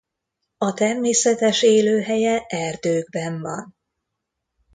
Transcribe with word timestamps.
A 0.57 0.73
természetes 0.73 1.61
élőhelye 1.61 2.45
erdőkben 2.47 3.41
van. 3.41 3.75